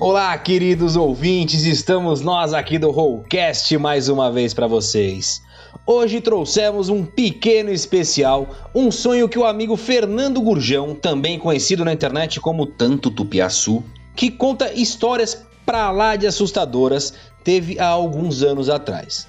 Olá, 0.00 0.36
queridos 0.38 0.96
ouvintes, 0.96 1.66
estamos 1.66 2.22
nós 2.22 2.54
aqui 2.54 2.78
do 2.78 2.90
Rollcast 2.90 3.76
mais 3.76 4.08
uma 4.08 4.32
vez 4.32 4.54
para 4.54 4.66
vocês. 4.66 5.42
Hoje 5.86 6.22
trouxemos 6.22 6.88
um 6.88 7.04
pequeno 7.04 7.70
especial, 7.70 8.48
um 8.74 8.90
sonho 8.90 9.28
que 9.28 9.38
o 9.38 9.44
amigo 9.44 9.76
Fernando 9.76 10.40
Gurjão, 10.40 10.94
também 10.94 11.38
conhecido 11.38 11.84
na 11.84 11.92
internet 11.92 12.40
como 12.40 12.64
Tanto 12.64 13.10
Tupiaçu, 13.10 13.84
que 14.16 14.30
conta 14.30 14.72
histórias 14.72 15.44
pra 15.66 15.90
lá 15.90 16.16
de 16.16 16.26
assustadoras, 16.26 17.12
teve 17.44 17.78
há 17.78 17.88
alguns 17.88 18.42
anos 18.42 18.70
atrás. 18.70 19.28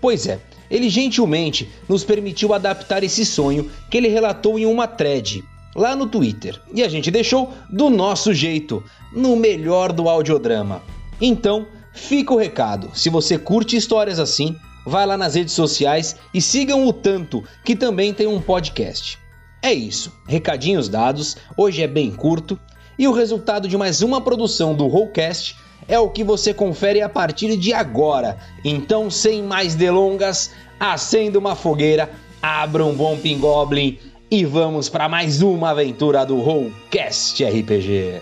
Pois 0.00 0.28
é, 0.28 0.38
ele 0.70 0.88
gentilmente 0.88 1.68
nos 1.88 2.04
permitiu 2.04 2.54
adaptar 2.54 3.02
esse 3.02 3.26
sonho 3.26 3.68
que 3.90 3.96
ele 3.96 4.06
relatou 4.06 4.60
em 4.60 4.64
uma 4.64 4.86
thread 4.86 5.42
lá 5.74 5.96
no 5.96 6.06
Twitter. 6.06 6.60
E 6.72 6.82
a 6.82 6.88
gente 6.88 7.10
deixou 7.10 7.52
do 7.68 7.90
nosso 7.90 8.32
jeito, 8.32 8.82
no 9.12 9.36
melhor 9.36 9.92
do 9.92 10.08
audiodrama. 10.08 10.82
Então, 11.20 11.66
fica 11.92 12.32
o 12.32 12.38
recado. 12.38 12.90
Se 12.94 13.08
você 13.08 13.38
curte 13.38 13.76
histórias 13.76 14.18
assim, 14.18 14.56
vai 14.86 15.06
lá 15.06 15.16
nas 15.16 15.34
redes 15.34 15.54
sociais 15.54 16.16
e 16.32 16.40
sigam 16.40 16.86
o 16.86 16.92
Tanto, 16.92 17.42
que 17.64 17.74
também 17.74 18.12
tem 18.12 18.26
um 18.26 18.40
podcast. 18.40 19.18
É 19.62 19.72
isso, 19.72 20.12
recadinhos 20.28 20.88
dados, 20.88 21.36
hoje 21.56 21.82
é 21.82 21.86
bem 21.86 22.10
curto, 22.10 22.60
e 22.98 23.08
o 23.08 23.12
resultado 23.12 23.66
de 23.66 23.76
mais 23.76 24.02
uma 24.02 24.20
produção 24.20 24.74
do 24.74 24.86
Rollcast 24.86 25.56
é 25.88 25.98
o 25.98 26.10
que 26.10 26.22
você 26.22 26.52
confere 26.52 27.00
a 27.00 27.08
partir 27.08 27.56
de 27.56 27.72
agora. 27.72 28.38
Então, 28.64 29.10
sem 29.10 29.42
mais 29.42 29.74
delongas, 29.74 30.50
acenda 30.78 31.38
uma 31.38 31.54
fogueira, 31.54 32.10
abra 32.42 32.84
um 32.84 32.94
bom 32.94 33.16
pingoblin 33.16 33.98
e 34.34 34.44
vamos 34.44 34.88
para 34.88 35.08
mais 35.08 35.42
uma 35.42 35.70
aventura 35.70 36.26
do 36.26 36.40
Rollcast 36.40 37.44
RPG. 37.44 38.20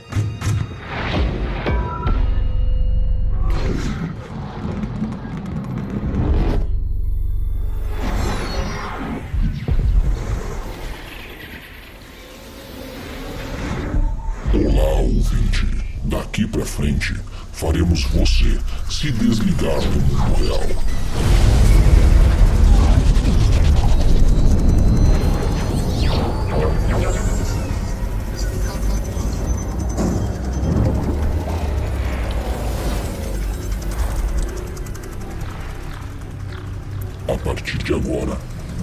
Olá, 14.53 15.01
ouvinte. 15.01 15.67
Daqui 16.05 16.47
pra 16.47 16.67
frente, 16.67 17.15
faremos 17.53 18.05
você 18.05 18.59
se 18.91 19.11
desligar 19.13 19.81
do 19.81 20.01
mundo 20.03 20.35
real. 20.45 21.62
A 37.29 37.39
partir 37.39 37.79
de 37.79 37.95
agora, 37.95 38.37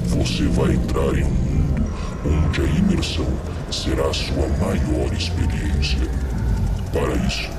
você 0.07 0.43
vai 0.45 0.73
entrar 0.73 1.13
em 1.13 1.25
um 1.25 1.29
mundo 1.29 1.85
onde 2.25 2.61
a 2.61 2.63
imersão 2.63 3.27
será 3.69 4.07
a 4.07 4.13
sua 4.13 4.47
maior 4.59 5.11
experiência. 5.13 5.99
Para 6.93 7.15
isso, 7.27 7.49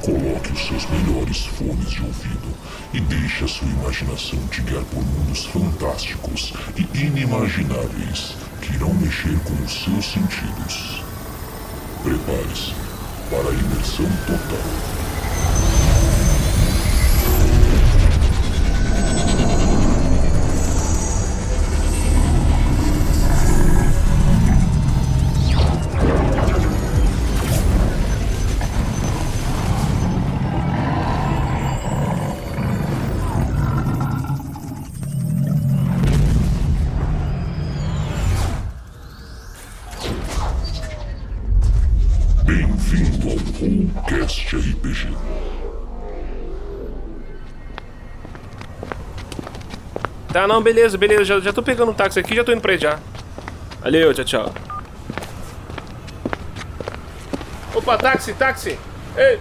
coloque 0.00 0.52
os 0.52 0.66
seus 0.66 0.86
melhores 0.88 1.44
fones 1.44 1.90
de 1.90 2.00
ouvido 2.00 2.48
e 2.94 3.00
deixe 3.00 3.44
a 3.44 3.48
sua 3.48 3.68
imaginação 3.68 4.38
te 4.48 4.62
guiar 4.62 4.82
por 4.84 5.04
mundos 5.04 5.44
fantásticos 5.44 6.54
e 6.76 6.98
inimagináveis 6.98 8.34
que 8.62 8.74
irão 8.74 8.92
mexer 8.94 9.38
com 9.44 9.62
os 9.62 9.84
seus 9.84 10.12
sentidos. 10.12 11.04
Prepare-se 12.02 12.72
para 13.30 13.50
a 13.50 13.52
imersão 13.52 14.06
total. 14.26 15.01
Tá, 50.32 50.48
não, 50.48 50.62
beleza, 50.62 50.96
beleza. 50.96 51.24
Já, 51.24 51.40
já 51.40 51.52
tô 51.52 51.62
pegando 51.62 51.90
um 51.90 51.94
táxi 51.94 52.18
aqui 52.18 52.34
já 52.34 52.42
tô 52.42 52.52
indo 52.52 52.62
pra 52.62 52.72
aí 52.72 52.78
já. 52.78 52.98
Valeu, 53.82 54.14
tchau, 54.14 54.24
tchau. 54.24 54.54
Opa, 57.74 57.98
táxi, 57.98 58.32
táxi! 58.32 58.78
Ei! 59.16 59.38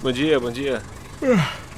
Bom 0.00 0.12
dia, 0.12 0.38
bom 0.38 0.50
dia. 0.50 0.82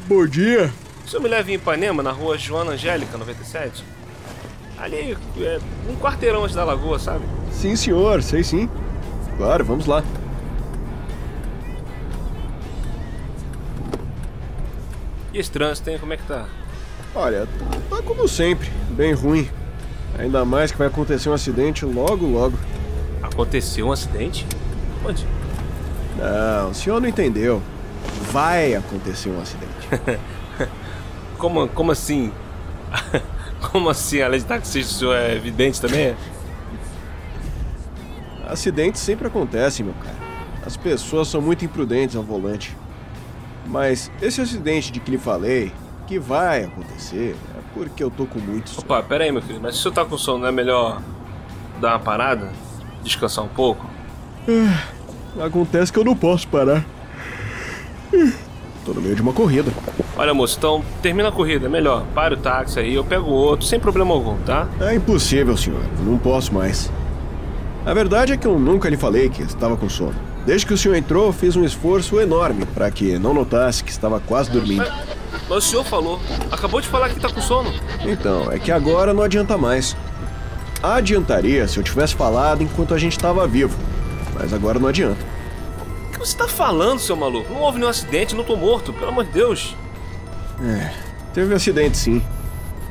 Bom 0.07 0.27
dia. 0.27 0.73
O 1.05 1.09
senhor 1.09 1.23
me 1.23 1.29
leva 1.29 1.51
em 1.51 1.55
Ipanema, 1.55 2.03
na 2.03 2.11
rua 2.11 2.37
Joana 2.37 2.73
Angélica, 2.73 3.17
97? 3.17 3.83
Ali, 4.79 5.17
é, 5.39 5.61
um 5.89 5.97
quarteirão 5.97 6.43
antes 6.43 6.57
da 6.57 6.65
lagoa, 6.65 6.99
sabe? 6.99 7.25
Sim, 7.51 7.77
senhor, 7.77 8.23
sei 8.23 8.43
sim. 8.43 8.69
Claro, 9.37 9.65
vamos 9.65 9.87
lá. 9.87 10.03
E 15.33 15.39
esse 15.39 15.51
trânsito, 15.51 15.89
hein? 15.91 15.99
Como 15.99 16.13
é 16.13 16.17
que 16.17 16.25
tá? 16.25 16.47
Olha, 17.15 17.47
tá 17.89 18.03
como 18.03 18.27
sempre, 18.29 18.71
bem 18.91 19.13
ruim. 19.13 19.49
Ainda 20.19 20.45
mais 20.45 20.71
que 20.71 20.79
vai 20.79 20.89
acontecer 20.89 21.29
um 21.29 21.33
acidente 21.33 21.85
logo, 21.85 22.27
logo. 22.27 22.59
Aconteceu 23.23 23.87
um 23.87 23.93
acidente? 23.93 24.47
Onde? 25.05 25.27
Não, 26.19 26.71
o 26.71 26.75
senhor 26.75 27.01
não 27.01 27.09
entendeu. 27.09 27.63
Vai 28.31 28.75
acontecer 28.75 29.31
um 29.31 29.41
acidente. 29.41 29.73
Como, 31.39 31.67
como 31.69 31.91
assim? 31.91 32.31
Como 33.71 33.89
assim? 33.89 34.21
Além 34.21 34.41
de 34.41 34.47
taxista, 34.47 34.93
o 34.95 34.99
senhor 34.99 35.15
é 35.17 35.35
evidente 35.35 35.81
também? 35.81 36.15
Acidentes 38.47 39.01
sempre 39.01 39.27
acontecem, 39.29 39.87
meu 39.87 39.95
cara. 39.95 40.17
As 40.67 40.77
pessoas 40.77 41.29
são 41.29 41.41
muito 41.41 41.65
imprudentes 41.65 42.17
ao 42.17 42.23
volante. 42.23 42.77
Mas 43.67 44.11
esse 44.21 44.41
acidente 44.41 44.93
de 44.93 45.01
que 45.01 45.11
lhe 45.11 45.19
falei, 45.19 45.73
que 46.07 46.19
vai 46.19 46.65
acontecer, 46.65 47.35
é 47.57 47.61
porque 47.73 48.03
eu 48.03 48.11
tô 48.11 48.27
com 48.27 48.39
muito 48.39 48.69
sono. 48.69 48.85
Opa, 48.85 49.03
pera 49.03 49.25
aí, 49.25 49.33
meu 49.33 49.41
filho. 49.41 49.61
Mas 49.63 49.75
se 49.75 49.81
o 49.81 49.83
senhor 49.85 49.95
tá 49.95 50.05
com 50.05 50.19
sono, 50.19 50.41
não 50.41 50.49
é 50.49 50.53
melhor 50.53 51.01
dar 51.81 51.93
uma 51.93 52.01
parada? 52.01 52.51
Descansar 53.03 53.45
um 53.45 53.49
pouco? 53.49 53.89
Acontece 55.41 55.93
que 55.93 55.99
eu 55.99 56.05
não 56.05 56.17
posso 56.17 56.47
parar. 56.49 56.85
Tô 58.85 58.93
no 58.93 59.01
meio 59.01 59.15
de 59.15 59.23
uma 59.23 59.33
corrida. 59.33 59.73
Olha, 60.23 60.33
moço, 60.33 60.57
então 60.57 60.85
termina 61.03 61.31
a 61.31 61.33
corrida, 61.33 61.67
é 61.67 61.69
melhor. 61.69 62.05
Para 62.15 62.35
o 62.35 62.37
táxi 62.37 62.79
aí, 62.79 62.95
eu 62.95 63.03
pego 63.03 63.29
outro, 63.29 63.67
sem 63.67 63.81
problema 63.81 64.15
algum, 64.15 64.37
tá? 64.43 64.69
É 64.81 64.95
impossível, 64.95 65.57
senhor. 65.57 65.81
Não 65.99 66.17
posso 66.17 66.55
mais. 66.55 66.89
A 67.85 67.93
verdade 67.93 68.33
é 68.33 68.37
que 68.37 68.47
eu 68.47 68.57
nunca 68.57 68.89
lhe 68.89 68.97
falei 68.97 69.29
que 69.29 69.43
estava 69.43 69.77
com 69.77 69.89
sono. 69.89 70.15
Desde 70.47 70.65
que 70.65 70.73
o 70.73 70.79
senhor 70.79 70.95
entrou, 70.95 71.33
fiz 71.33 71.57
um 71.57 71.65
esforço 71.65 72.21
enorme 72.21 72.65
para 72.67 72.89
que 72.89 73.19
não 73.19 73.35
notasse 73.35 73.83
que 73.83 73.91
estava 73.91 74.21
quase 74.21 74.49
dormindo. 74.49 74.87
Mas 75.49 75.59
o 75.59 75.61
senhor 75.61 75.85
falou. 75.85 76.21
Acabou 76.53 76.81
de 76.81 76.87
falar 76.87 77.09
que 77.09 77.19
tá 77.19 77.29
com 77.29 77.41
sono. 77.41 77.75
Então, 78.05 78.49
é 78.53 78.61
que 78.61 78.71
agora 78.71 79.13
não 79.13 79.25
adianta 79.25 79.59
mais. 79.59 79.97
Adiantaria 80.81 81.67
se 81.67 81.79
eu 81.79 81.83
tivesse 81.83 82.15
falado 82.15 82.63
enquanto 82.63 82.95
a 82.95 82.99
gente 82.99 83.17
estava 83.17 83.45
vivo. 83.49 83.77
Mas 84.39 84.53
agora 84.53 84.79
não 84.79 84.87
adianta. 84.87 85.19
O 86.07 86.13
que 86.13 86.19
você 86.21 86.37
tá 86.37 86.47
falando, 86.47 87.01
seu 87.01 87.17
maluco? 87.17 87.53
Não 87.53 87.61
houve 87.61 87.81
nenhum 87.81 87.91
acidente, 87.91 88.37
não 88.37 88.45
tô 88.45 88.55
morto, 88.55 88.93
pelo 88.93 89.09
amor 89.09 89.25
de 89.25 89.33
Deus. 89.33 89.75
É, 90.65 90.91
teve 91.35 91.53
um 91.53 91.57
acidente 91.57 91.97
sim. 91.97 92.23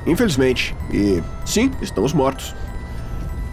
Infelizmente. 0.05 0.75
E 0.91 1.21
sim, 1.45 1.71
estamos 1.81 2.11
mortos. 2.13 2.55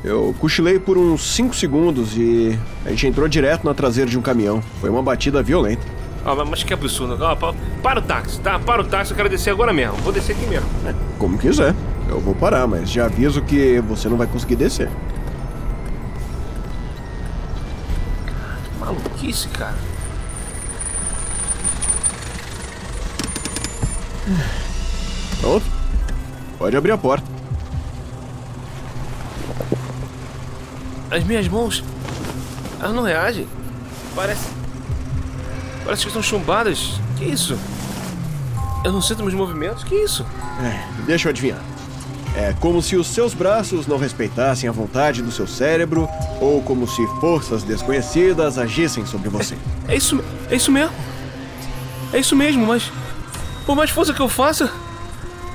Eu 0.05 0.35
cochilei 0.39 0.79
por 0.79 0.97
uns 0.97 1.35
5 1.35 1.55
segundos 1.55 2.17
e 2.17 2.59
a 2.87 2.91
gente 2.91 3.07
entrou 3.07 3.29
direto 3.29 3.65
na 3.65 3.75
traseira 3.75 4.09
de 4.11 4.19
um 4.19 4.23
caminhão. 4.23 4.63
Foi 4.81 4.89
uma 4.89 5.03
batida 5.03 5.43
violenta. 5.43 5.83
Ah, 6.25 6.35
mas- 6.45 6.63
que 6.63 6.73
absurdo. 6.73 7.23
Ah, 7.25 7.35
pa- 7.37 7.55
para 7.83 7.99
o 8.01 8.03
táxi, 8.03 8.41
tá? 8.41 8.59
Para 8.59 8.83
o 8.83 8.85
táxi, 8.85 9.13
eu 9.13 9.17
quero 9.17 9.29
descer 9.29 9.51
agora 9.51 9.73
mesmo. 9.73 9.97
Vou 9.99 10.13
descer 10.13 10.37
aqui 10.37 10.47
mesmo. 10.47 10.69
Como 11.19 11.37
quiser. 11.39 11.75
Eu 12.09 12.21
vou 12.21 12.35
parar, 12.35 12.67
mas 12.67 12.91
já 12.91 13.05
aviso 13.07 13.43
que 13.43 13.81
você 13.81 14.09
não 14.09 14.17
vai 14.17 14.27
conseguir 14.27 14.57
descer. 14.57 14.89
Maluquice, 18.81 19.49
cara. 19.49 19.75
Pronto. 25.41 25.67
Pode 26.59 26.77
abrir 26.77 26.93
a 26.93 26.99
porta. 26.99 27.27
As 31.11 31.25
minhas 31.25 31.49
mãos. 31.49 31.83
Elas 32.81 32.95
não 32.95 33.03
reagem. 33.03 33.47
Parece. 34.15 34.49
Parece 35.85 36.03
que 36.03 36.09
estão 36.09 36.23
chumbadas. 36.23 37.01
Que 37.17 37.25
isso? 37.25 37.59
Eu 38.85 38.93
não 38.93 39.01
sinto 39.01 39.23
meus 39.23 39.35
movimentos. 39.35 39.85
Que 39.85 39.95
isso? 39.95 40.25
É, 40.63 41.05
deixa 41.07 41.29
eu 41.29 41.31
adivinhar. 41.31 41.63
É 42.37 42.55
como 42.61 42.81
se 42.83 42.95
os 42.95 43.07
seus 43.09 43.35
braços 43.35 43.87
não 43.87 43.99
respeitassem 43.99 44.69
a 44.69 44.73
vontade 44.73 45.23
do 45.23 45.33
seu 45.33 45.47
cérebro, 45.47 46.09
ou 46.41 46.63
como 46.63 46.87
se 46.87 47.05
forças 47.21 47.63
desconhecidas 47.63 48.59
agissem 48.59 49.05
sobre 49.07 49.29
você. 49.29 49.57
É 49.89 49.97
isso, 49.97 50.23
é 50.51 50.55
isso 50.55 50.71
mesmo. 50.71 50.95
É 52.13 52.19
isso 52.19 52.37
mesmo, 52.37 52.67
mas. 52.67 52.93
Por 53.69 53.77
mais 53.77 53.91
força 53.91 54.15
que 54.15 54.21
eu 54.21 54.31
faça, 54.31 54.73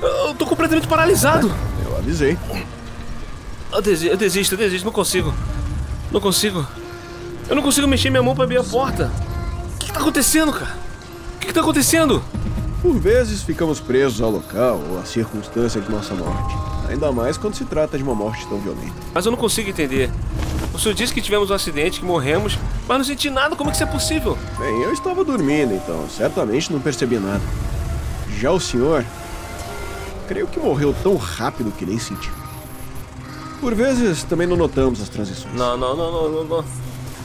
eu 0.00 0.34
tô 0.34 0.46
completamente 0.46 0.86
paralisado. 0.86 1.52
Eu 1.84 1.96
avisei. 1.96 2.38
Eu 3.72 3.82
desisto, 3.82 4.12
eu 4.12 4.16
desisto, 4.16 4.54
eu 4.54 4.58
desisto, 4.58 4.84
não 4.84 4.92
consigo. 4.92 5.34
Não 6.12 6.20
consigo. 6.20 6.64
Eu 7.48 7.56
não 7.56 7.62
consigo 7.64 7.88
mexer 7.88 8.10
minha 8.10 8.22
mão 8.22 8.32
pra 8.32 8.44
abrir 8.44 8.58
a 8.58 8.62
porta. 8.62 9.10
O 9.74 9.78
que, 9.78 9.86
que 9.86 9.92
tá 9.92 9.98
acontecendo, 9.98 10.52
cara? 10.52 10.76
O 11.34 11.38
que, 11.40 11.48
que 11.48 11.52
tá 11.52 11.60
acontecendo? 11.60 12.22
Por 12.80 13.00
vezes 13.00 13.42
ficamos 13.42 13.80
presos 13.80 14.20
ao 14.20 14.30
local 14.30 14.80
ou 14.90 15.00
à 15.00 15.04
circunstância 15.04 15.80
de 15.80 15.90
nossa 15.90 16.14
morte. 16.14 16.54
Ainda 16.88 17.10
mais 17.10 17.36
quando 17.36 17.56
se 17.56 17.64
trata 17.64 17.98
de 17.98 18.04
uma 18.04 18.14
morte 18.14 18.46
tão 18.46 18.60
violenta. 18.60 18.94
Mas 19.12 19.26
eu 19.26 19.32
não 19.32 19.38
consigo 19.38 19.68
entender. 19.68 20.08
O 20.72 20.78
senhor 20.78 20.94
disse 20.94 21.12
que 21.12 21.20
tivemos 21.20 21.50
um 21.50 21.54
acidente, 21.54 21.98
que 21.98 22.06
morremos, 22.06 22.56
mas 22.86 22.96
não 22.96 23.04
senti 23.04 23.28
nada. 23.28 23.56
Como 23.56 23.70
é 23.70 23.72
que 23.72 23.76
isso 23.76 23.82
é 23.82 23.90
possível? 23.90 24.38
Bem, 24.56 24.82
eu 24.82 24.92
estava 24.92 25.24
dormindo, 25.24 25.74
então 25.74 26.08
certamente 26.08 26.72
não 26.72 26.78
percebi 26.78 27.18
nada. 27.18 27.42
Já 28.38 28.50
o 28.50 28.60
senhor, 28.60 29.04
creio 30.26 30.46
que 30.46 30.58
morreu 30.58 30.94
tão 31.02 31.16
rápido 31.16 31.72
que 31.72 31.84
nem 31.84 31.98
senti. 31.98 32.30
Por 33.60 33.74
vezes 33.74 34.22
também 34.24 34.46
não 34.46 34.56
notamos 34.56 35.00
as 35.00 35.08
transições. 35.08 35.54
Não, 35.54 35.76
não, 35.76 35.96
não, 35.96 36.12
não, 36.12 36.30
não. 36.30 36.44
não. 36.44 36.64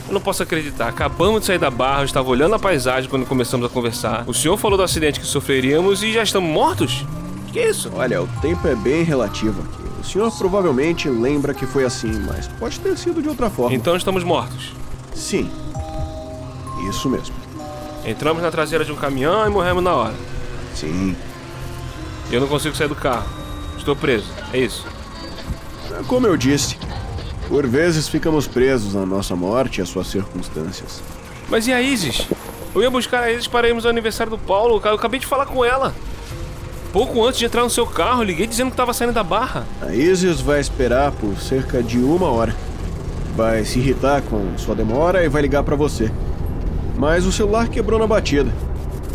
Eu 0.08 0.14
não 0.14 0.22
posso 0.22 0.42
acreditar. 0.42 0.88
Acabamos 0.88 1.42
de 1.42 1.46
sair 1.46 1.60
da 1.60 1.70
barra, 1.70 2.02
eu 2.02 2.06
estava 2.06 2.28
olhando 2.30 2.56
a 2.56 2.60
paisagem 2.60 3.08
quando 3.10 3.26
começamos 3.28 3.66
a 3.66 3.70
conversar. 3.70 4.24
O 4.26 4.34
senhor 4.34 4.58
falou 4.58 4.76
do 4.76 4.84
acidente 4.84 5.20
que 5.20 5.26
sofreríamos 5.26 6.02
e 6.02 6.12
já 6.12 6.24
estamos 6.24 6.50
mortos? 6.50 7.06
Que 7.52 7.60
é 7.60 7.70
isso? 7.70 7.92
Olha, 7.94 8.22
o 8.22 8.28
tempo 8.42 8.68
é 8.68 8.76
bem 8.76 9.04
relativo 9.04 9.62
aqui. 9.62 9.90
O 10.02 10.04
senhor 10.04 10.32
provavelmente 10.32 11.08
lembra 11.08 11.54
que 11.54 11.68
foi 11.68 11.84
assim, 11.84 12.12
mas 12.26 12.48
pode 12.48 12.80
ter 12.80 12.98
sido 12.98 13.22
de 13.22 13.30
outra 13.30 13.50
forma. 13.50 13.76
Então 13.76 13.96
estamos 13.96 14.24
mortos. 14.24 14.74
Sim. 15.14 15.50
Isso 16.90 17.10
mesmo. 17.10 17.36
Entramos 18.06 18.42
na 18.42 18.50
traseira 18.50 18.86
de 18.86 18.92
um 18.92 18.96
caminhão 18.96 19.46
e 19.46 19.50
morremos 19.50 19.84
na 19.84 19.94
hora. 19.94 20.16
Sim. 20.80 21.16
Eu 22.32 22.40
não 22.40 22.48
consigo 22.48 22.76
sair 22.76 22.88
do 22.88 22.96
carro. 22.96 23.28
Estou 23.78 23.96
preso. 23.96 24.32
É 24.54 24.60
isso. 24.60 24.86
É 25.92 26.04
Como 26.08 26.26
eu 26.26 26.38
disse, 26.38 26.78
por 27.50 27.68
vezes 27.68 28.08
ficamos 28.08 28.48
presos 28.48 28.96
à 28.96 29.06
nossa 29.06 29.36
morte 29.36 29.80
e 29.80 29.82
às 29.82 29.90
suas 29.90 30.08
circunstâncias. 30.08 31.02
Mas 31.50 31.68
e 31.68 31.74
a 31.74 31.82
Isis? 31.82 32.28
Eu 32.74 32.82
ia 32.82 32.90
buscar 32.90 33.24
a 33.24 33.32
Isis 33.32 33.48
para 33.48 33.68
irmos 33.68 33.86
ao 33.86 33.92
aniversário 33.92 34.30
do 34.30 34.38
Paulo. 34.38 34.80
Eu 34.84 34.94
acabei 34.94 35.20
de 35.20 35.26
falar 35.26 35.48
com 35.48 35.66
ela. 35.66 35.94
Pouco 36.94 37.26
antes 37.26 37.40
de 37.40 37.46
entrar 37.46 37.64
no 37.64 37.70
seu 37.70 37.86
carro, 37.86 38.24
liguei 38.24 38.48
dizendo 38.48 38.68
que 38.68 38.74
estava 38.74 38.94
saindo 38.94 39.14
da 39.14 39.24
barra. 39.24 39.66
A 39.82 39.94
Isis 39.94 40.40
vai 40.40 40.60
esperar 40.60 41.12
por 41.12 41.38
cerca 41.38 41.84
de 41.84 41.98
uma 41.98 42.28
hora. 42.32 42.56
Vai 43.36 43.66
se 43.66 43.80
irritar 43.80 44.22
com 44.22 44.58
sua 44.58 44.76
demora 44.76 45.24
e 45.24 45.30
vai 45.30 45.42
ligar 45.42 45.64
pra 45.64 45.76
você. 45.76 46.12
Mas 46.98 47.26
o 47.26 47.32
celular 47.32 47.68
quebrou 47.68 48.00
na 48.00 48.08
batida. 48.08 48.52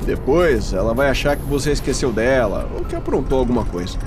Depois, 0.04 0.72
ela 0.72 0.92
vai 0.92 1.08
achar 1.08 1.36
que 1.36 1.44
você 1.44 1.72
esqueceu 1.72 2.12
dela 2.12 2.68
ou 2.74 2.84
que 2.84 2.94
aprontou 2.94 3.38
alguma 3.38 3.64
coisa. 3.64 3.98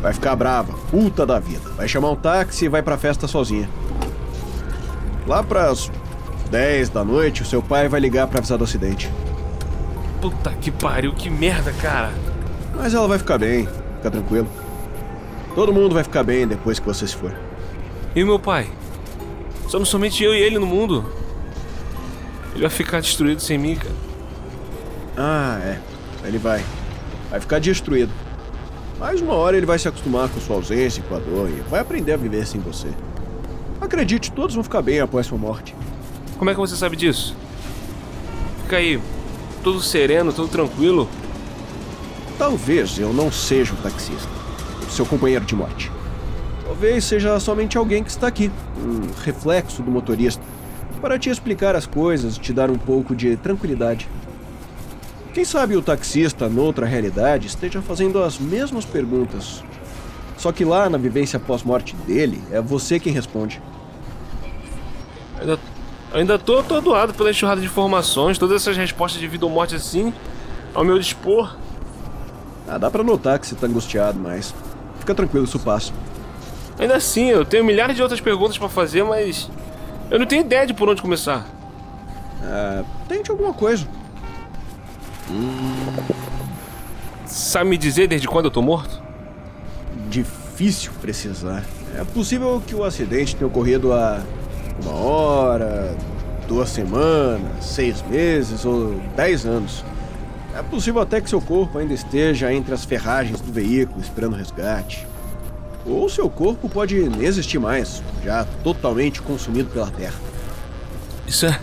Vai 0.00 0.12
ficar 0.12 0.36
brava, 0.36 0.72
puta 0.90 1.24
da 1.24 1.38
vida. 1.38 1.70
Vai 1.76 1.88
chamar 1.88 2.10
um 2.10 2.16
táxi 2.16 2.66
e 2.66 2.68
vai 2.68 2.82
pra 2.82 2.98
festa 2.98 3.26
sozinha. 3.26 3.68
Lá 5.26 5.42
pras 5.42 5.90
10 6.50 6.90
da 6.90 7.04
noite, 7.04 7.42
o 7.42 7.46
seu 7.46 7.62
pai 7.62 7.88
vai 7.88 7.98
ligar 7.98 8.26
pra 8.26 8.38
avisar 8.38 8.58
do 8.58 8.64
acidente. 8.64 9.10
Puta 10.20 10.50
que 10.60 10.70
pariu, 10.70 11.12
que 11.12 11.28
merda, 11.30 11.72
cara. 11.72 12.12
Mas 12.74 12.94
ela 12.94 13.08
vai 13.08 13.18
ficar 13.18 13.38
bem, 13.38 13.66
fica 13.96 14.10
tranquilo. 14.10 14.48
Todo 15.54 15.72
mundo 15.72 15.94
vai 15.94 16.04
ficar 16.04 16.22
bem 16.22 16.46
depois 16.46 16.78
que 16.78 16.86
você 16.86 17.06
se 17.06 17.16
for. 17.16 17.34
E 18.14 18.22
meu 18.22 18.38
pai? 18.38 18.68
Somos 19.68 19.88
somente 19.88 20.22
eu 20.22 20.34
e 20.34 20.38
ele 20.38 20.58
no 20.58 20.66
mundo. 20.66 21.10
Ele 22.52 22.60
vai 22.60 22.70
ficar 22.70 23.00
destruído 23.00 23.40
sem 23.40 23.58
mim, 23.58 23.74
cara. 23.74 23.94
Ah, 25.16 25.58
é. 25.62 25.78
Ele 26.24 26.38
vai. 26.38 26.64
Vai 27.30 27.40
ficar 27.40 27.58
destruído. 27.58 28.12
Mas 28.98 29.20
uma 29.20 29.34
hora 29.34 29.56
ele 29.56 29.66
vai 29.66 29.78
se 29.78 29.88
acostumar 29.88 30.28
com 30.28 30.40
sua 30.40 30.56
ausência 30.56 31.00
e 31.00 31.02
com 31.02 31.16
a 31.16 31.18
dor 31.18 31.48
e 31.50 31.60
vai 31.68 31.80
aprender 31.80 32.12
a 32.12 32.16
viver 32.16 32.46
sem 32.46 32.60
você. 32.60 32.88
Acredite, 33.80 34.32
todos 34.32 34.54
vão 34.54 34.64
ficar 34.64 34.80
bem 34.80 35.00
após 35.00 35.26
sua 35.26 35.36
morte. 35.36 35.74
Como 36.38 36.50
é 36.50 36.54
que 36.54 36.60
você 36.60 36.76
sabe 36.76 36.96
disso? 36.96 37.36
Fica 38.62 38.76
aí, 38.76 39.00
todo 39.62 39.80
sereno, 39.80 40.32
todo 40.32 40.48
tranquilo. 40.48 41.08
Talvez 42.38 42.98
eu 42.98 43.12
não 43.12 43.30
seja 43.30 43.74
o 43.74 43.76
taxista, 43.76 44.28
o 44.86 44.90
seu 44.90 45.06
companheiro 45.06 45.44
de 45.44 45.54
morte. 45.54 45.90
Talvez 46.64 47.04
seja 47.04 47.38
somente 47.38 47.78
alguém 47.78 48.02
que 48.02 48.10
está 48.10 48.26
aqui, 48.26 48.50
um 48.78 49.22
reflexo 49.22 49.82
do 49.82 49.90
motorista, 49.90 50.42
para 51.00 51.18
te 51.18 51.30
explicar 51.30 51.76
as 51.76 51.86
coisas 51.86 52.36
e 52.36 52.40
te 52.40 52.52
dar 52.52 52.70
um 52.70 52.78
pouco 52.78 53.14
de 53.14 53.36
tranquilidade. 53.36 54.08
Quem 55.36 55.44
sabe 55.44 55.76
o 55.76 55.82
taxista, 55.82 56.48
noutra 56.48 56.86
realidade, 56.86 57.46
esteja 57.46 57.82
fazendo 57.82 58.22
as 58.22 58.38
mesmas 58.38 58.86
perguntas. 58.86 59.62
Só 60.38 60.50
que 60.50 60.64
lá 60.64 60.88
na 60.88 60.96
vivência 60.96 61.38
pós-morte 61.38 61.94
dele, 61.94 62.42
é 62.50 62.58
você 62.58 62.98
quem 62.98 63.12
responde. 63.12 63.60
Ainda, 65.38 65.58
ainda 66.10 66.38
tô 66.38 66.58
atordoado 66.60 67.12
pela 67.12 67.30
enxurrada 67.30 67.60
de 67.60 67.66
informações, 67.66 68.38
todas 68.38 68.62
essas 68.62 68.78
respostas 68.78 69.20
de 69.20 69.28
vida 69.28 69.44
ou 69.44 69.52
morte 69.52 69.74
assim, 69.74 70.10
ao 70.72 70.82
meu 70.82 70.98
dispor. 70.98 71.54
Ah, 72.66 72.78
dá 72.78 72.90
pra 72.90 73.04
notar 73.04 73.38
que 73.38 73.46
você 73.46 73.54
tá 73.54 73.66
angustiado, 73.66 74.18
mas 74.18 74.54
fica 75.00 75.14
tranquilo, 75.14 75.44
isso 75.44 75.58
passa. 75.58 75.92
Ainda 76.78 76.96
assim, 76.96 77.26
eu 77.26 77.44
tenho 77.44 77.62
milhares 77.62 77.94
de 77.94 78.00
outras 78.00 78.22
perguntas 78.22 78.56
pra 78.56 78.70
fazer, 78.70 79.04
mas 79.04 79.50
eu 80.10 80.18
não 80.18 80.24
tenho 80.24 80.40
ideia 80.40 80.66
de 80.66 80.72
por 80.72 80.88
onde 80.88 81.02
começar. 81.02 81.46
Ah, 82.42 82.82
tente 83.06 83.30
alguma 83.30 83.52
coisa. 83.52 83.86
Sabe 87.26 87.70
me 87.70 87.78
dizer 87.78 88.06
desde 88.08 88.28
quando 88.28 88.46
eu 88.46 88.50
tô 88.50 88.62
morto? 88.62 89.02
Difícil 90.08 90.92
precisar. 91.00 91.64
É 91.96 92.04
possível 92.04 92.62
que 92.66 92.74
o 92.74 92.84
acidente 92.84 93.34
tenha 93.34 93.46
ocorrido 93.46 93.92
há 93.92 94.22
uma 94.82 94.94
hora, 94.94 95.96
duas 96.46 96.68
semanas, 96.68 97.64
seis 97.64 98.02
meses 98.02 98.64
ou 98.64 99.00
dez 99.16 99.44
anos. 99.44 99.84
É 100.54 100.62
possível 100.62 101.00
até 101.00 101.20
que 101.20 101.28
seu 101.28 101.40
corpo 101.40 101.78
ainda 101.78 101.92
esteja 101.92 102.52
entre 102.52 102.72
as 102.72 102.84
ferragens 102.84 103.40
do 103.40 103.52
veículo 103.52 104.00
esperando 104.00 104.36
resgate. 104.36 105.06
Ou 105.84 106.08
seu 106.08 106.28
corpo 106.30 106.68
pode 106.68 106.96
nem 107.08 107.26
existir 107.26 107.58
mais, 107.58 108.02
já 108.24 108.46
totalmente 108.64 109.20
consumido 109.22 109.70
pela 109.70 109.90
terra. 109.90 110.14
Isso 111.26 111.46
é. 111.46 111.60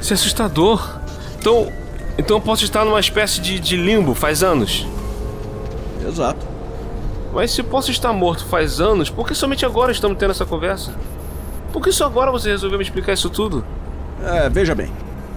Isso 0.00 0.12
é 0.12 0.14
assustador. 0.14 1.00
Então. 1.38 1.85
Então 2.18 2.36
eu 2.36 2.40
posso 2.40 2.64
estar 2.64 2.84
numa 2.84 3.00
espécie 3.00 3.40
de, 3.40 3.58
de 3.58 3.76
limbo 3.76 4.14
faz 4.14 4.42
anos. 4.42 4.86
Exato. 6.06 6.46
Mas 7.32 7.50
se 7.50 7.62
posso 7.62 7.90
estar 7.90 8.12
morto 8.12 8.46
faz 8.46 8.80
anos, 8.80 9.10
por 9.10 9.26
que 9.26 9.34
somente 9.34 9.66
agora 9.66 9.92
estamos 9.92 10.16
tendo 10.16 10.30
essa 10.30 10.46
conversa? 10.46 10.94
Por 11.72 11.82
que 11.82 11.92
só 11.92 12.06
agora 12.06 12.30
você 12.30 12.48
resolveu 12.48 12.78
me 12.78 12.84
explicar 12.84 13.12
isso 13.12 13.28
tudo? 13.28 13.64
É, 14.24 14.48
veja 14.48 14.74
bem. 14.74 14.90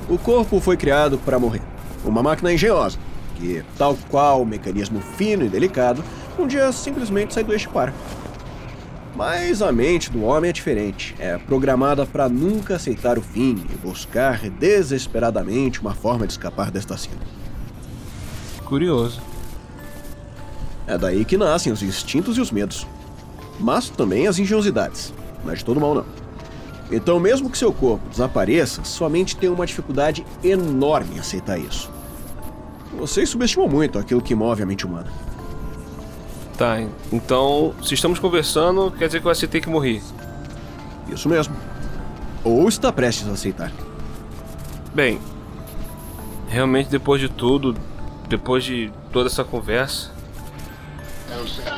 O 0.08 0.18
corpo 0.18 0.60
foi 0.62 0.78
criado 0.78 1.18
para 1.18 1.38
morrer. 1.38 1.62
Uma 2.06 2.24
máquina 2.24 2.54
engenhosa, 2.54 2.98
que, 3.36 3.64
tal 3.78 3.98
qual 4.10 4.42
o 4.42 4.46
mecanismo 4.46 5.02
fino 5.02 5.44
e 5.44 5.50
delicado, 5.50 6.02
um 6.40 6.48
dia 6.48 6.72
simplesmente 6.72 7.34
sai 7.34 7.44
do 7.44 7.52
eixo 7.52 7.70
para. 7.70 7.94
Mas 9.16 9.62
a 9.62 9.72
mente 9.72 10.10
do 10.12 10.24
homem 10.24 10.50
é 10.50 10.54
diferente. 10.54 11.16
É 11.20 11.38
programada 11.38 12.06
para 12.06 12.30
nunca 12.30 12.76
aceitar 12.76 13.18
o 13.18 13.22
fim 13.22 13.66
e 13.72 13.78
buscar 13.78 14.50
desesperadamente 14.50 15.82
uma 15.82 15.94
forma 15.94 16.26
de 16.26 16.34
escapar 16.34 16.72
desta 16.72 16.96
cena. 16.98 17.22
Curioso. 18.64 19.22
É 20.88 20.98
daí 20.98 21.26
que 21.26 21.38
nascem 21.38 21.72
os 21.72 21.84
instintos 21.84 22.38
e 22.38 22.42
os 22.42 22.52
medos. 22.52 22.88
Mas 23.60 23.90
também 23.90 24.28
as 24.28 24.40
engenhosidades. 24.40 25.14
Não 25.44 25.52
é 25.52 25.56
de 25.56 25.66
todo 25.66 25.80
mal, 25.80 25.94
não. 25.94 26.06
Então, 26.92 27.20
mesmo 27.20 27.50
que 27.50 27.58
seu 27.58 27.72
corpo 27.72 28.10
desapareça, 28.10 28.84
sua 28.84 29.10
mente 29.10 29.38
tem 29.38 29.50
uma 29.50 29.66
dificuldade 29.66 30.26
enorme 30.44 31.16
em 31.16 31.20
aceitar 31.20 31.60
isso. 31.60 31.92
Você 32.98 33.26
subestimou 33.26 33.70
muito 33.70 34.00
aquilo 34.00 34.22
que 34.22 34.34
move 34.34 34.64
a 34.64 34.66
mente 34.66 34.86
humana. 34.86 35.12
Tá, 36.60 36.78
então, 37.10 37.74
se 37.82 37.94
estamos 37.94 38.20
conversando, 38.20 38.92
quer 38.92 39.06
dizer 39.06 39.22
que 39.22 39.28
eu 39.28 39.32
aceitei 39.32 39.62
que 39.62 39.70
morri. 39.70 40.04
Isso 41.08 41.30
mesmo. 41.30 41.56
Ou 42.44 42.68
está 42.68 42.92
prestes 42.92 43.30
a 43.30 43.32
aceitar. 43.32 43.72
Bem, 44.94 45.22
realmente 46.50 46.90
depois 46.90 47.22
de 47.22 47.30
tudo, 47.30 47.78
depois 48.28 48.66
de 48.66 48.92
toda 49.10 49.30
essa 49.30 49.42
conversa, 49.42 50.12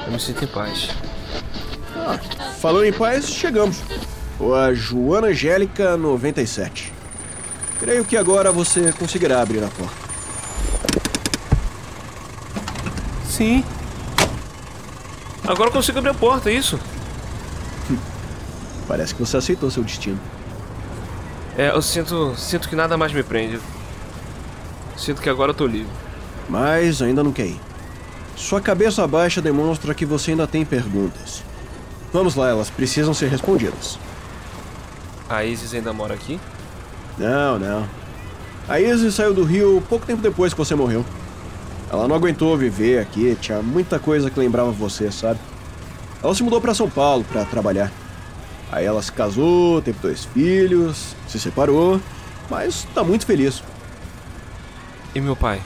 eu 0.07 0.11
me 0.11 0.19
sinto 0.19 0.45
em 0.45 0.47
paz. 0.47 0.89
Ah, 1.95 2.17
falando 2.57 2.85
em 2.85 2.93
paz, 2.93 3.29
chegamos. 3.29 3.83
A 4.55 4.73
Joana 4.73 5.27
Angélica 5.27 5.95
97. 5.95 6.91
Creio 7.79 8.03
que 8.03 8.17
agora 8.17 8.51
você 8.51 8.91
conseguirá 8.93 9.43
abrir 9.43 9.63
a 9.63 9.67
porta. 9.67 9.93
Sim. 13.27 13.63
Agora 15.43 15.69
eu 15.69 15.73
consigo 15.73 15.97
abrir 15.97 16.11
a 16.11 16.13
porta, 16.13 16.49
é 16.49 16.53
isso? 16.53 16.79
Parece 18.87 19.15
que 19.15 19.19
você 19.21 19.37
aceitou 19.37 19.71
seu 19.71 19.83
destino. 19.83 20.19
É, 21.57 21.69
eu 21.69 21.81
sinto, 21.81 22.35
sinto 22.37 22.69
que 22.69 22.75
nada 22.75 22.97
mais 22.97 23.11
me 23.11 23.23
prende. 23.23 23.59
Sinto 24.97 25.21
que 25.21 25.29
agora 25.29 25.51
eu 25.51 25.55
tô 25.55 25.65
livre. 25.65 25.91
Mas 26.47 27.01
ainda 27.01 27.23
não 27.23 27.31
quer 27.31 27.47
ir. 27.47 27.59
Sua 28.35 28.61
cabeça 28.61 29.05
baixa 29.07 29.41
demonstra 29.41 29.93
que 29.93 30.05
você 30.05 30.31
ainda 30.31 30.47
tem 30.47 30.65
perguntas. 30.65 31.43
Vamos 32.13 32.35
lá, 32.35 32.49
elas 32.49 32.69
precisam 32.69 33.13
ser 33.13 33.29
respondidas. 33.29 33.97
A 35.29 35.45
Isis 35.45 35.73
ainda 35.73 35.93
mora 35.93 36.13
aqui? 36.13 36.39
Não, 37.17 37.57
não. 37.57 37.87
A 38.67 38.79
Isis 38.79 39.15
saiu 39.15 39.33
do 39.33 39.43
Rio 39.43 39.81
pouco 39.87 40.05
tempo 40.05 40.21
depois 40.21 40.53
que 40.53 40.59
você 40.59 40.75
morreu. 40.75 41.05
Ela 41.91 42.07
não 42.07 42.15
aguentou 42.15 42.55
viver 42.55 42.99
aqui, 42.99 43.37
tinha 43.41 43.61
muita 43.61 43.99
coisa 43.99 44.29
que 44.29 44.39
lembrava 44.39 44.71
você, 44.71 45.11
sabe? 45.11 45.37
Ela 46.23 46.33
se 46.33 46.41
mudou 46.41 46.61
para 46.61 46.73
São 46.73 46.89
Paulo 46.89 47.25
para 47.25 47.43
trabalhar. 47.43 47.91
Aí 48.71 48.85
ela 48.85 49.01
se 49.01 49.11
casou, 49.11 49.81
teve 49.81 49.99
dois 49.99 50.23
filhos, 50.23 51.13
se 51.27 51.37
separou, 51.37 51.99
mas 52.49 52.87
tá 52.95 53.03
muito 53.03 53.25
feliz. 53.25 53.61
E 55.13 55.19
meu 55.19 55.35
pai? 55.35 55.61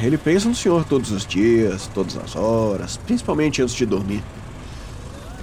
Ele 0.00 0.16
pensa 0.16 0.48
no 0.48 0.54
senhor 0.54 0.82
todos 0.86 1.10
os 1.12 1.26
dias, 1.26 1.90
todas 1.92 2.16
as 2.16 2.34
horas, 2.34 2.96
principalmente 2.96 3.60
antes 3.60 3.74
de 3.74 3.84
dormir. 3.84 4.24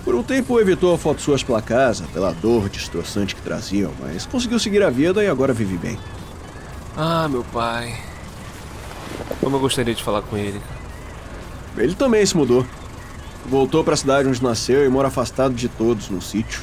Por 0.03 0.15
um 0.15 0.23
tempo 0.23 0.59
evitou 0.59 0.97
fotos 0.97 1.23
suas 1.23 1.43
pela 1.43 1.61
casa, 1.61 2.05
pela 2.11 2.31
dor 2.31 2.67
destroçante 2.67 3.35
que 3.35 3.41
traziam, 3.43 3.91
mas 3.99 4.25
conseguiu 4.25 4.57
seguir 4.57 4.81
a 4.81 4.89
vida 4.89 5.23
e 5.23 5.27
agora 5.27 5.53
vive 5.53 5.77
bem. 5.77 5.99
Ah, 6.97 7.27
meu 7.27 7.43
pai. 7.43 8.14
Como 9.39 9.55
eu 9.55 9.59
gostaria 9.59 9.93
de 9.93 10.03
falar 10.03 10.21
com 10.21 10.37
ele. 10.37 10.61
Ele 11.77 11.95
também 11.95 12.25
se 12.25 12.35
mudou. 12.35 12.65
Voltou 13.45 13.83
para 13.83 13.93
a 13.93 13.97
cidade 13.97 14.27
onde 14.27 14.41
nasceu 14.41 14.85
e 14.85 14.89
mora 14.89 15.07
afastado 15.07 15.53
de 15.53 15.67
todos 15.67 16.09
no 16.09 16.21
sítio. 16.21 16.61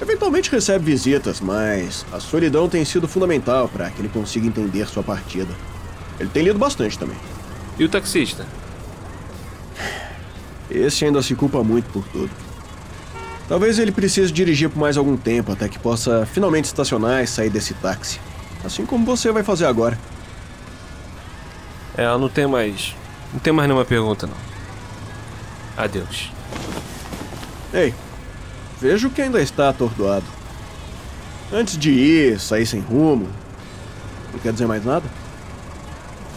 Eventualmente 0.00 0.50
recebe 0.50 0.84
visitas, 0.84 1.40
mas 1.40 2.06
a 2.12 2.18
solidão 2.18 2.68
tem 2.68 2.84
sido 2.84 3.06
fundamental 3.06 3.68
para 3.68 3.90
que 3.90 4.00
ele 4.00 4.08
consiga 4.08 4.46
entender 4.46 4.86
sua 4.86 5.02
partida. 5.02 5.54
Ele 6.18 6.30
tem 6.30 6.42
lido 6.42 6.58
bastante 6.58 6.98
também. 6.98 7.16
E 7.78 7.84
o 7.84 7.88
taxista? 7.88 8.46
Esse 10.70 11.04
ainda 11.04 11.22
se 11.22 11.34
culpa 11.34 11.62
muito 11.62 11.90
por 11.90 12.04
tudo. 12.08 12.30
Talvez 13.48 13.78
ele 13.78 13.90
precise 13.90 14.32
dirigir 14.32 14.70
por 14.70 14.78
mais 14.78 14.96
algum 14.96 15.16
tempo 15.16 15.52
até 15.52 15.68
que 15.68 15.78
possa 15.78 16.24
finalmente 16.24 16.66
estacionar 16.66 17.22
e 17.22 17.26
sair 17.26 17.50
desse 17.50 17.74
táxi. 17.74 18.20
Assim 18.64 18.86
como 18.86 19.04
você 19.04 19.32
vai 19.32 19.42
fazer 19.42 19.66
agora. 19.66 19.98
É, 22.00 22.06
eu 22.06 22.18
não 22.18 22.30
tenho 22.30 22.48
mais. 22.48 22.96
Não 23.30 23.38
tenho 23.38 23.54
mais 23.54 23.68
nenhuma 23.68 23.84
pergunta, 23.84 24.26
não. 24.26 24.34
Adeus. 25.76 26.32
Ei, 27.74 27.94
vejo 28.80 29.10
que 29.10 29.20
ainda 29.20 29.42
está 29.42 29.68
atordoado. 29.68 30.24
Antes 31.52 31.76
de 31.76 31.90
ir, 31.90 32.40
sair 32.40 32.64
sem 32.64 32.80
rumo. 32.80 33.28
Não 34.32 34.38
quer 34.38 34.50
dizer 34.50 34.66
mais 34.66 34.82
nada? 34.82 35.04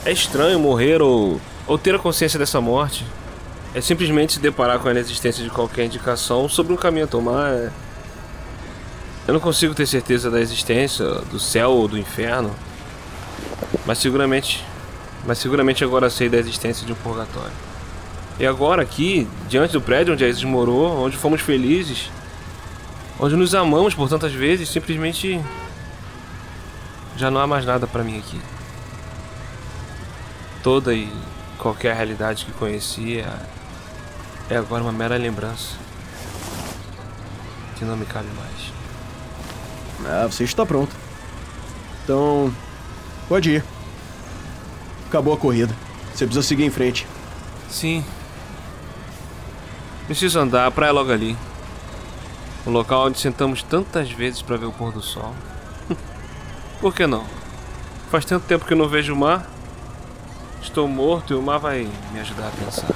É 0.03 0.11
estranho 0.11 0.59
morrer 0.59 1.01
ou, 1.01 1.39
ou 1.65 1.77
ter 1.77 1.95
a 1.95 1.99
consciência 1.99 2.37
dessa 2.37 2.59
morte. 2.59 3.05
É 3.73 3.79
simplesmente 3.79 4.33
se 4.33 4.39
deparar 4.41 4.79
com 4.79 4.89
a 4.89 4.91
inexistência 4.91 5.41
de 5.45 5.49
qualquer 5.49 5.85
indicação 5.85 6.49
sobre 6.49 6.73
um 6.73 6.77
caminho 6.77 7.05
a 7.05 7.07
tomar. 7.07 7.53
É... 7.53 7.71
Eu 9.25 9.33
não 9.33 9.39
consigo 9.39 9.73
ter 9.73 9.87
certeza 9.87 10.29
da 10.29 10.41
existência 10.41 11.05
do 11.31 11.39
céu 11.39 11.71
ou 11.71 11.87
do 11.87 11.97
inferno. 11.97 12.53
Mas 13.85 13.99
seguramente. 13.99 14.72
Mas 15.25 15.37
seguramente 15.37 15.83
agora 15.83 16.09
sei 16.09 16.29
da 16.29 16.37
existência 16.37 16.85
de 16.85 16.91
um 16.91 16.95
purgatório. 16.95 17.51
E 18.39 18.45
agora 18.45 18.81
aqui, 18.81 19.27
diante 19.47 19.73
do 19.73 19.81
prédio 19.81 20.13
onde 20.13 20.25
Isis 20.25 20.43
morou, 20.43 21.05
onde 21.05 21.15
fomos 21.17 21.41
felizes, 21.41 22.09
onde 23.19 23.35
nos 23.35 23.53
amamos 23.53 23.93
por 23.93 24.09
tantas 24.09 24.33
vezes, 24.33 24.69
simplesmente 24.69 25.39
já 27.15 27.29
não 27.29 27.39
há 27.39 27.47
mais 27.47 27.65
nada 27.65 27.85
para 27.85 28.03
mim 28.03 28.17
aqui. 28.17 28.41
Toda 30.63 30.93
e 30.93 31.11
qualquer 31.57 31.95
realidade 31.95 32.45
que 32.45 32.51
conhecia 32.53 33.31
é 34.49 34.57
agora 34.57 34.83
uma 34.83 34.91
mera 34.91 35.15
lembrança 35.15 35.77
que 37.77 37.85
não 37.85 37.95
me 37.95 38.05
cabe 38.05 38.27
mais. 38.35 38.73
Ah, 40.05 40.27
você 40.27 40.43
está 40.43 40.65
pronto. 40.65 40.93
Então, 42.03 42.53
pode 43.29 43.51
ir. 43.51 43.63
Acabou 45.13 45.35
a 45.35 45.37
corrida. 45.37 45.75
Você 46.11 46.25
precisa 46.25 46.41
seguir 46.41 46.63
em 46.63 46.71
frente. 46.71 47.05
Sim. 47.69 48.03
Preciso 50.07 50.39
andar, 50.39 50.65
a 50.65 50.71
praia 50.71 50.89
é 50.89 50.91
logo 50.91 51.11
ali. 51.11 51.37
O 52.65 52.71
local 52.71 53.05
onde 53.05 53.19
sentamos 53.19 53.61
tantas 53.61 54.11
vezes 54.11 54.41
para 54.41 54.57
ver 54.57 54.65
o 54.65 54.71
pôr 54.71 54.91
do 54.91 55.03
sol. 55.03 55.31
Por 56.81 56.95
que 56.95 57.05
não? 57.05 57.25
Faz 58.09 58.25
tanto 58.25 58.47
tempo 58.47 58.65
que 58.65 58.73
eu 58.73 58.77
não 58.77 58.89
vejo 58.89 59.13
o 59.13 59.15
mar. 59.15 59.47
Estou 60.59 60.87
morto 60.87 61.33
e 61.33 61.35
o 61.35 61.43
mar 61.43 61.59
vai 61.59 61.87
me 62.11 62.19
ajudar 62.19 62.47
a 62.47 62.65
pensar. 62.65 62.92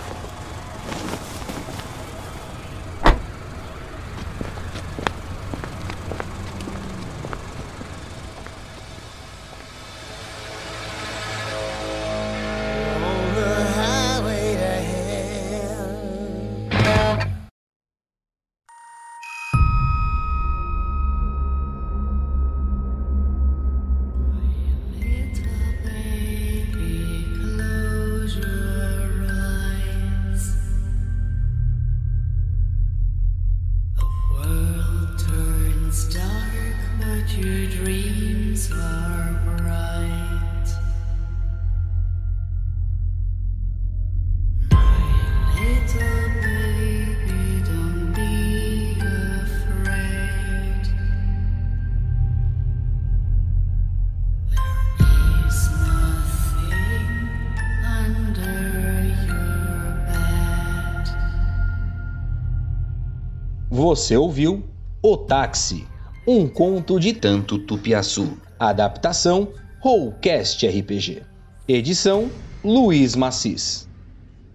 Você 63.87 64.17
ouviu 64.17 64.65
O 65.01 65.15
Táxi, 65.15 65.87
um 66.27 66.45
conto 66.45 66.99
de 66.99 67.13
Tanto 67.13 67.57
Tupiaçu. 67.57 68.37
Adaptação 68.59 69.53
Rollcast 69.79 70.67
RPG. 70.67 71.23
Edição 71.69 72.29
Luiz 72.61 73.15
Macis. 73.15 73.87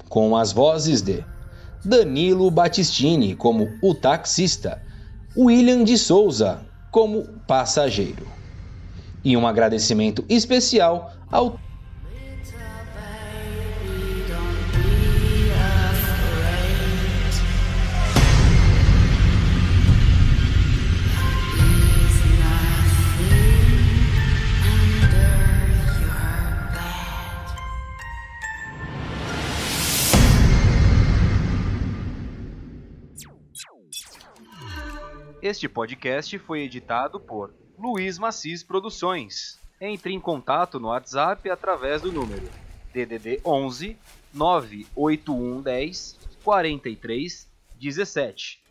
Com 0.07 0.37
as 0.37 0.53
vozes 0.53 1.01
de 1.01 1.25
Danilo 1.83 2.51
Battistini 2.51 3.35
como 3.35 3.71
o 3.83 3.95
taxista, 3.95 4.83
William 5.35 5.83
de 5.83 5.97
Souza 5.97 6.67
como 6.91 7.23
passageiro. 7.47 8.27
E 9.25 9.35
um 9.35 9.47
agradecimento 9.47 10.27
especial 10.29 11.11
ao 11.31 11.59
Este 35.52 35.68
podcast 35.68 36.38
foi 36.38 36.62
editado 36.62 37.21
por 37.21 37.52
Luiz 37.78 38.18
Macis 38.18 38.62
Produções. 38.62 39.61
Entre 39.78 40.11
em 40.14 40.18
contato 40.18 40.80
no 40.80 40.88
WhatsApp 40.88 41.50
através 41.50 42.00
do 42.00 42.11
número 42.11 42.49
DDD 42.90 43.38
11 43.44 43.99
98110 44.32 46.18
43 46.42 47.47
17. 47.78 48.62